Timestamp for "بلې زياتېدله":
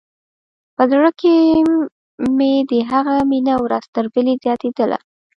4.13-4.99